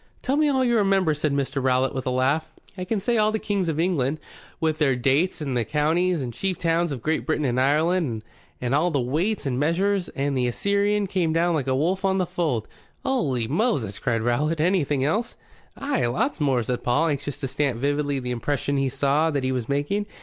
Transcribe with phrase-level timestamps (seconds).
[0.23, 1.61] "Tell me all you remember," said Mr.
[1.63, 2.49] Rowlatt, with a laugh.
[2.75, 4.19] "I can say all the Kings of England,
[4.59, 8.23] with their dates, and the counties and chief towns of Great Britain and Ireland,
[8.59, 12.17] and all the weights and measures, and 'The Assyrian came down like a wolf on
[12.17, 12.67] the fold'"
[13.05, 14.59] "Holy Moses!" cried Rowlatt.
[14.59, 15.35] "Anything else?"
[15.77, 16.07] "Ay.
[16.07, 19.69] Lots more," said Paul, anxious to stamp vividly the impression he saw that he was
[19.69, 20.07] making.